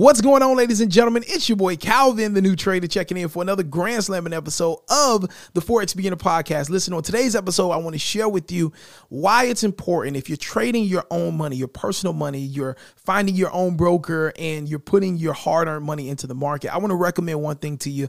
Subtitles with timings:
[0.00, 1.24] What's going on, ladies and gentlemen?
[1.26, 5.28] It's your boy Calvin, the new trader, checking in for another Grand Slamming episode of
[5.52, 6.70] the Forex Beginner Podcast.
[6.70, 8.72] Listen, on today's episode, I want to share with you
[9.10, 13.52] why it's important if you're trading your own money, your personal money, you're finding your
[13.52, 16.74] own broker, and you're putting your hard earned money into the market.
[16.74, 18.08] I want to recommend one thing to you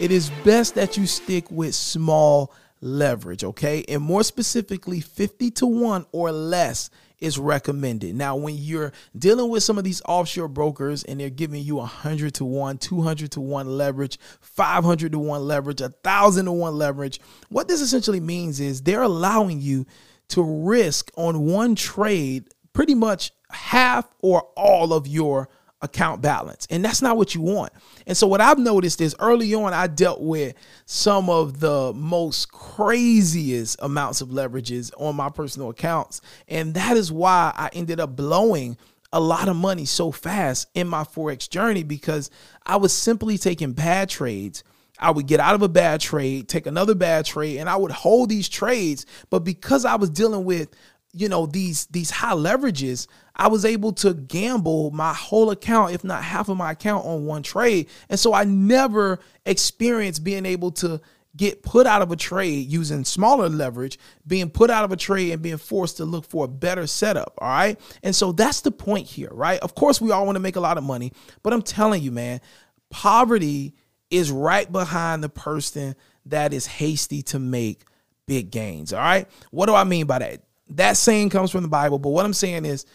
[0.00, 3.84] It is best that you stick with small leverage, okay?
[3.86, 8.14] And more specifically, 50 to 1 or less is recommended.
[8.14, 12.32] Now, when you're dealing with some of these offshore brokers and they're giving you 100
[12.34, 17.68] to 1, 200 to 1 leverage, 500 to 1 leverage, 1000 to 1 leverage, what
[17.68, 19.84] this essentially means is they're allowing you
[20.28, 25.50] to risk on one trade pretty much half or all of your
[25.82, 26.66] account balance.
[26.70, 27.72] And that's not what you want.
[28.06, 30.54] And so what I've noticed is early on I dealt with
[30.86, 36.20] some of the most craziest amounts of leverages on my personal accounts.
[36.48, 38.76] And that is why I ended up blowing
[39.12, 42.30] a lot of money so fast in my forex journey because
[42.64, 44.62] I was simply taking bad trades.
[45.00, 47.90] I would get out of a bad trade, take another bad trade, and I would
[47.90, 49.06] hold these trades.
[49.30, 50.68] But because I was dealing with
[51.12, 53.06] you know these these high leverages
[53.36, 57.26] i was able to gamble my whole account if not half of my account on
[57.26, 57.88] one trade.
[58.08, 61.00] And so i never experienced being able to
[61.36, 65.30] get put out of a trade using smaller leverage being put out of a trade
[65.32, 67.80] and being forced to look for a better setup all right?
[68.02, 69.60] And so that's the point here right?
[69.60, 72.12] Of course we all want to make a lot of money but i'm telling you
[72.12, 72.40] man
[72.90, 73.74] poverty
[74.10, 75.94] is right behind the person
[76.26, 77.84] that is hasty to make
[78.26, 79.26] big gains all right?
[79.50, 82.34] What do i mean by that that saying comes from the Bible, but what I'm
[82.34, 82.86] saying is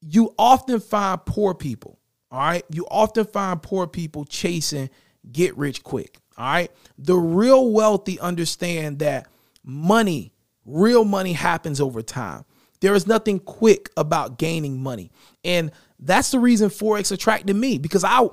[0.00, 1.98] you often find poor people,
[2.30, 2.64] all right?
[2.70, 4.90] You often find poor people chasing
[5.30, 6.70] get rich quick, all right?
[6.98, 9.28] The real wealthy understand that
[9.64, 10.32] money,
[10.64, 12.44] real money happens over time.
[12.80, 15.10] There is nothing quick about gaining money.
[15.44, 18.26] And that's the reason Forex attracted me because I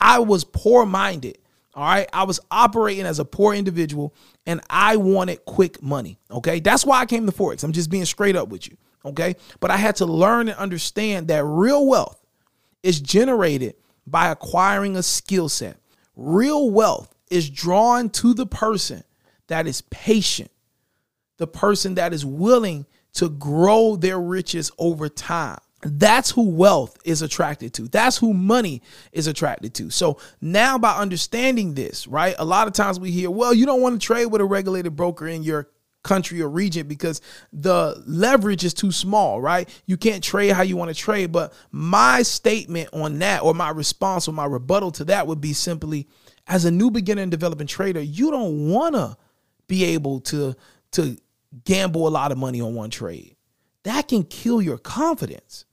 [0.00, 1.38] I was poor minded.
[1.74, 2.08] All right.
[2.12, 4.14] I was operating as a poor individual
[4.46, 6.18] and I wanted quick money.
[6.30, 6.60] Okay.
[6.60, 7.64] That's why I came to Forex.
[7.64, 8.76] I'm just being straight up with you.
[9.04, 9.36] Okay.
[9.60, 12.22] But I had to learn and understand that real wealth
[12.82, 13.74] is generated
[14.06, 15.78] by acquiring a skill set.
[16.16, 19.02] Real wealth is drawn to the person
[19.46, 20.50] that is patient,
[21.38, 25.58] the person that is willing to grow their riches over time.
[25.82, 27.88] That's who wealth is attracted to.
[27.88, 28.82] That's who money
[29.12, 29.90] is attracted to.
[29.90, 33.80] So now, by understanding this, right, a lot of times we hear, well, you don't
[33.80, 35.68] want to trade with a regulated broker in your
[36.04, 37.20] country or region because
[37.52, 39.68] the leverage is too small, right?
[39.86, 41.32] You can't trade how you want to trade.
[41.32, 45.52] But my statement on that, or my response or my rebuttal to that, would be
[45.52, 46.06] simply
[46.46, 49.16] as a new beginner and developing trader, you don't want to
[49.66, 50.54] be able to,
[50.92, 51.16] to
[51.64, 53.36] gamble a lot of money on one trade.
[53.84, 55.64] That can kill your confidence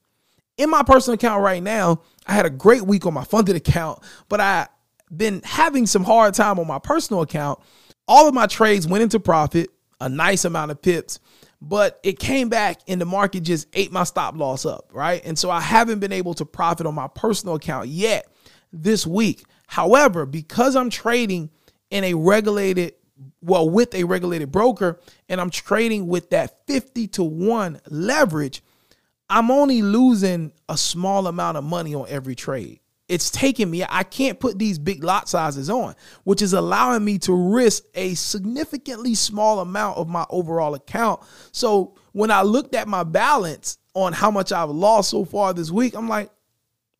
[0.59, 4.03] in my personal account right now, I had a great week on my funded account,
[4.28, 4.68] but I
[5.16, 7.59] been having some hard time on my personal account.
[8.08, 9.69] All of my trades went into profit,
[10.02, 11.19] a nice amount of pips,
[11.62, 15.22] but it came back and the market just ate my stop loss up, right?
[15.25, 18.28] And so I haven't been able to profit on my personal account yet
[18.72, 19.45] this week.
[19.68, 21.50] However, because I'm trading
[21.89, 22.94] in a regulated
[23.42, 28.62] well with a regulated broker and I'm trading with that 50 to 1 leverage,
[29.30, 32.80] I'm only losing a small amount of money on every trade.
[33.08, 35.96] It's taking me, I can't put these big lot sizes on,
[36.26, 41.22] which is allowing me to risk a significantly small amount of my overall account.
[41.52, 45.72] So when I looked at my balance on how much I've lost so far this
[45.72, 46.30] week, I'm like,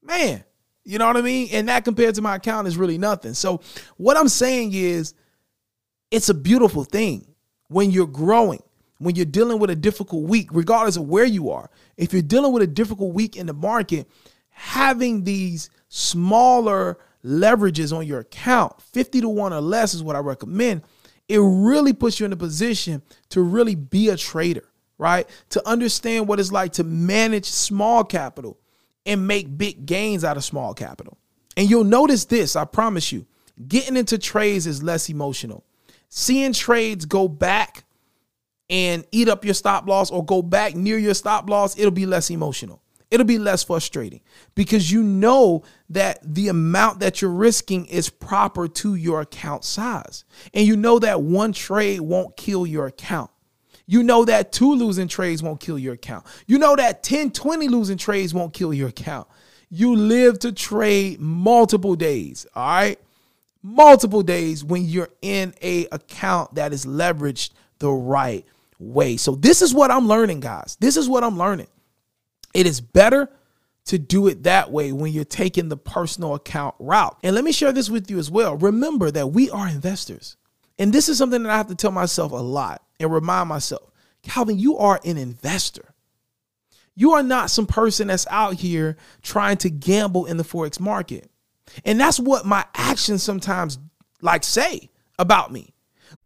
[0.02, 0.44] man,
[0.84, 1.50] you know what I mean?
[1.52, 3.36] And that compared to my account is really nothing.
[3.36, 3.62] So
[3.98, 5.14] what I'm saying is,
[6.10, 7.28] it's a beautiful thing
[7.68, 8.64] when you're growing
[9.00, 12.54] when you're dealing with a difficult week, regardless of where you are, if you're dealing
[12.54, 14.08] with a difficult week in the market,
[14.50, 20.20] having these smaller leverages on your account, 50 to 1 or less is what I
[20.20, 20.84] recommend.
[21.28, 24.66] It really puts you in a position to really be a trader,
[24.98, 25.28] right?
[25.52, 28.60] To understand what it's like to manage small capital
[29.06, 31.18] and make big gains out of small capital.
[31.56, 33.26] And you'll notice this, I promise you,
[33.68, 35.64] getting into trades is less emotional.
[36.10, 37.86] Seeing trades go back
[38.70, 42.06] and eat up your stop loss or go back near your stop loss, it'll be
[42.06, 42.82] less emotional.
[43.12, 44.22] It'll be less frustrating
[44.54, 50.26] because you know that the amount that you're risking is proper to your account size.
[50.54, 53.32] And you know that one trade won't kill your account.
[53.88, 56.28] You know that two losing trades won't kill your account.
[56.46, 59.28] You know that 10, 20 losing trades won't kill your account.
[59.72, 63.00] You live to trade multiple days, all right?
[63.64, 67.50] Multiple days when you're in a account that is leveraged
[67.80, 68.46] the right
[68.80, 69.18] way.
[69.18, 70.78] So this is what I'm learning, guys.
[70.80, 71.68] This is what I'm learning.
[72.54, 73.30] It is better
[73.86, 77.18] to do it that way when you're taking the personal account route.
[77.24, 78.56] And let me share this with you as well.
[78.56, 80.38] Remember that we are investors.
[80.78, 83.92] And this is something that I have to tell myself a lot and remind myself
[84.22, 85.94] Calvin, you are an investor.
[86.96, 91.32] You are not some person that's out here trying to gamble in the Forex market.
[91.86, 93.80] And that's what my actions sometimes
[94.22, 95.74] like say about me.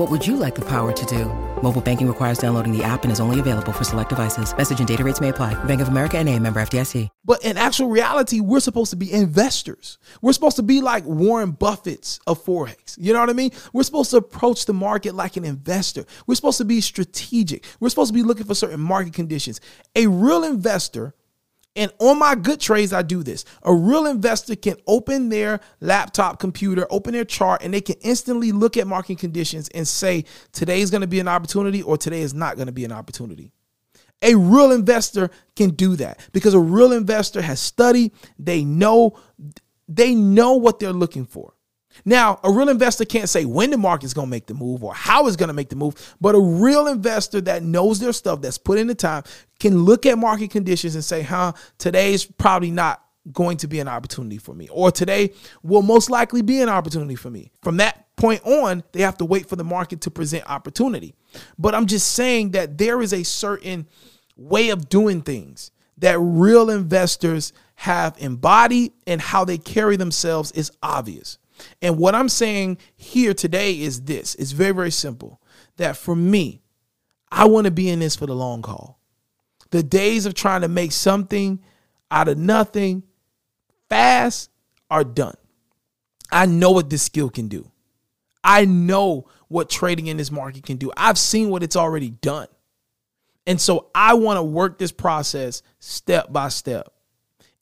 [0.00, 1.26] What would you like the power to do?
[1.62, 4.56] Mobile banking requires downloading the app and is only available for select devices.
[4.56, 5.62] Message and data rates may apply.
[5.64, 7.10] Bank of America and a member FDIC.
[7.22, 9.98] But in actual reality, we're supposed to be investors.
[10.22, 12.96] We're supposed to be like Warren Buffett's of Forex.
[12.98, 13.50] You know what I mean?
[13.74, 16.06] We're supposed to approach the market like an investor.
[16.26, 17.66] We're supposed to be strategic.
[17.78, 19.60] We're supposed to be looking for certain market conditions.
[19.94, 21.14] A real investor
[21.76, 23.44] and on my good trades, I do this.
[23.62, 28.50] A real investor can open their laptop computer, open their chart, and they can instantly
[28.50, 32.22] look at market conditions and say, today is going to be an opportunity or today
[32.22, 33.52] is not going to be an opportunity.
[34.22, 39.18] A real investor can do that because a real investor has studied, they know
[39.88, 41.54] they know what they're looking for.
[42.04, 44.94] Now, a real investor can't say when the market's going to make the move or
[44.94, 48.40] how it's going to make the move, but a real investor that knows their stuff,
[48.40, 49.24] that's put in the time,
[49.58, 53.02] can look at market conditions and say, huh, today's probably not
[53.32, 55.32] going to be an opportunity for me, or today
[55.62, 57.50] will most likely be an opportunity for me.
[57.62, 61.14] From that point on, they have to wait for the market to present opportunity.
[61.58, 63.86] But I'm just saying that there is a certain
[64.36, 70.72] way of doing things that real investors have embodied and how they carry themselves is
[70.82, 71.38] obvious.
[71.82, 75.40] And what I'm saying here today is this it's very, very simple
[75.76, 76.62] that for me,
[77.30, 78.98] I want to be in this for the long haul.
[79.70, 81.60] The days of trying to make something
[82.10, 83.04] out of nothing
[83.88, 84.50] fast
[84.90, 85.36] are done.
[86.32, 87.70] I know what this skill can do.
[88.42, 90.90] I know what trading in this market can do.
[90.96, 92.48] I've seen what it's already done.
[93.46, 96.92] And so I want to work this process step by step.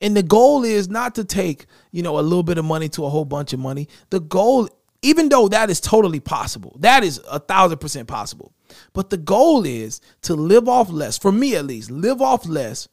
[0.00, 3.04] And the goal is not to take, you know, a little bit of money to
[3.04, 3.88] a whole bunch of money.
[4.10, 4.68] The goal,
[5.02, 8.52] even though that is totally possible, that is a thousand percent possible.
[8.92, 12.88] But the goal is to live off less, for me at least, live off less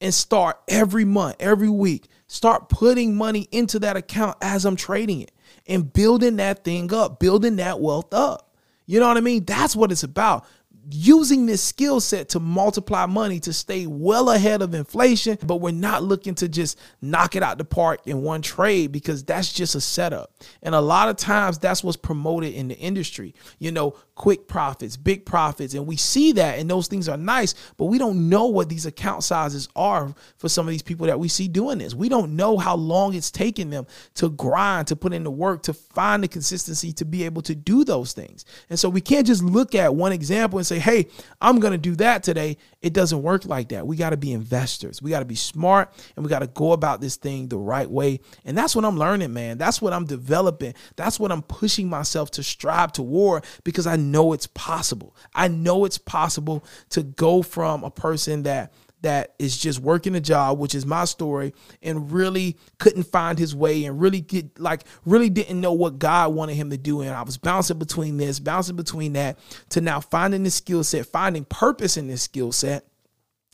[0.00, 5.22] and start every month, every week, start putting money into that account as I'm trading
[5.22, 5.32] it
[5.66, 8.52] and building that thing up, building that wealth up.
[8.84, 9.44] You know what I mean?
[9.44, 10.44] That's what it's about
[10.90, 15.72] using this skill set to multiply money to stay well ahead of inflation, but we're
[15.72, 19.74] not looking to just knock it out the park in one trade because that's just
[19.74, 20.32] a setup.
[20.62, 23.34] And a lot of times that's what's promoted in the industry.
[23.58, 27.54] You know, quick profits, big profits, and we see that and those things are nice,
[27.76, 31.18] but we don't know what these account sizes are for some of these people that
[31.18, 31.94] we see doing this.
[31.94, 35.62] We don't know how long it's taking them to grind, to put in the work,
[35.64, 38.44] to find the consistency to be able to do those things.
[38.68, 41.06] And so we can't just look at one example and say, hey,
[41.40, 42.58] I'm going to do that today.
[42.82, 43.86] It doesn't work like that.
[43.86, 45.00] We got to be investors.
[45.00, 47.90] We got to be smart and we got to go about this thing the right
[47.90, 48.20] way.
[48.44, 49.56] And that's what I'm learning, man.
[49.56, 50.74] That's what I'm developing.
[50.96, 55.16] That's what I'm pushing myself to strive toward because I know it's possible.
[55.34, 60.20] I know it's possible to go from a person that that is just working a
[60.20, 61.52] job, which is my story,
[61.82, 66.34] and really couldn't find his way and really get like really didn't know what God
[66.34, 67.00] wanted him to do.
[67.00, 69.38] And I was bouncing between this, bouncing between that,
[69.70, 72.86] to now finding this skill set, finding purpose in this skill set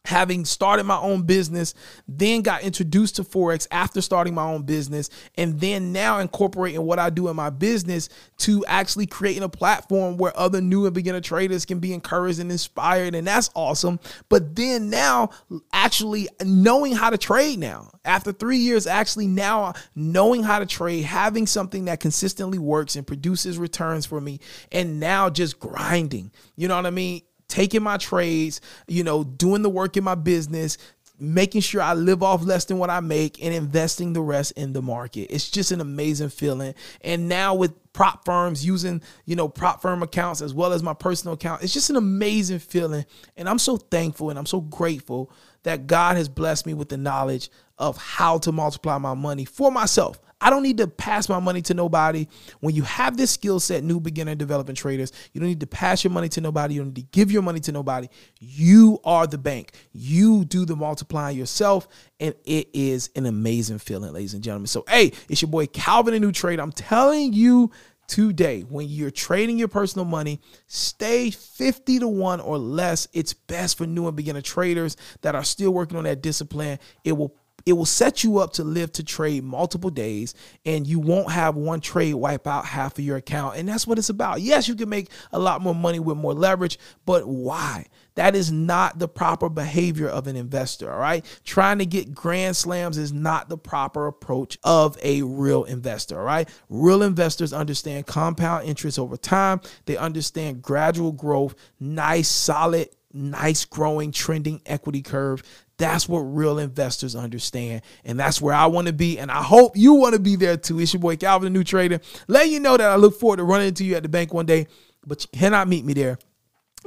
[0.09, 1.75] having started my own business,
[2.09, 6.99] then got introduced to Forex after starting my own business, and then now incorporating what
[6.99, 11.21] I do in my business to actually creating a platform where other new and beginner
[11.21, 13.15] traders can be encouraged and inspired.
[13.15, 14.01] And that's awesome.
[14.31, 15.29] But then now,
[15.75, 21.05] actually knowing how to trade now, after three years, actually now knowing how to trade,
[21.05, 24.41] having something that consistently works and produces returns for me,
[24.73, 26.33] and now just grinding.
[26.57, 27.21] You know what I mean?
[27.49, 30.79] Taking my trades, you know, doing the work in my business,
[31.21, 34.73] making sure I live off less than what I make and investing the rest in
[34.73, 35.33] the market.
[35.35, 36.75] It's just an amazing feeling.
[37.01, 40.95] And now with prop firms using, you know, prop firm accounts as well as my
[40.95, 43.05] personal account, it's just an amazing feeling.
[43.37, 45.33] And I'm so thankful and I'm so grateful
[45.65, 49.73] that God has blessed me with the knowledge of how to multiply my money for
[49.73, 50.21] myself.
[50.41, 52.27] I don't need to pass my money to nobody.
[52.61, 56.05] When you have this skill set, new beginner developing traders, you don't need to pass
[56.05, 56.75] your money to nobody.
[56.75, 58.09] You don't need to give your money to nobody.
[58.39, 59.73] You are the bank.
[59.93, 61.89] You do the multiplying yourself,
[62.21, 64.69] and it is an amazing feeling, ladies and gentlemen.
[64.69, 66.61] So, hey, it's your boy Calvin, a new trade.
[66.61, 67.71] I'm telling you
[68.07, 73.77] today when you're trading your personal money stay 50 to 1 or less it's best
[73.77, 77.37] for new and beginner traders that are still working on that discipline it will
[77.69, 80.35] it will set you up to live to trade multiple days
[80.65, 83.57] and you won't have one trade wipe out half of your account.
[83.57, 84.41] And that's what it's about.
[84.41, 87.85] Yes, you can make a lot more money with more leverage, but why?
[88.15, 91.25] That is not the proper behavior of an investor, all right?
[91.45, 96.25] Trying to get grand slams is not the proper approach of a real investor, all
[96.25, 96.49] right?
[96.71, 104.13] Real investors understand compound interest over time, they understand gradual growth, nice, solid nice growing
[104.13, 105.43] trending equity curve
[105.79, 107.83] that's what real investors understand.
[108.05, 109.19] And that's where I want to be.
[109.19, 110.81] And I hope you want to be there too.
[110.81, 112.01] It's your boy Calvin, the new trader.
[112.27, 114.47] Let you know that I look forward to running into you at the bank one
[114.47, 114.67] day,
[115.07, 116.19] but you cannot meet me there.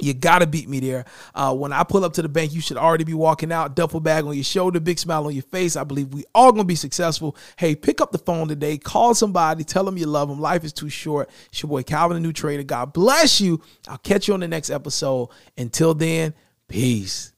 [0.00, 1.04] You gotta beat me there.
[1.34, 4.00] Uh, when I pull up to the bank, you should already be walking out, duffel
[4.00, 5.76] bag on your shoulder, big smile on your face.
[5.76, 7.36] I believe we all gonna be successful.
[7.56, 10.40] Hey, pick up the phone today, call somebody, tell them you love them.
[10.40, 11.30] Life is too short.
[11.50, 12.62] It's your boy Calvin, the new trader.
[12.62, 13.60] God bless you.
[13.86, 15.28] I'll catch you on the next episode.
[15.56, 16.34] Until then,
[16.68, 17.32] peace.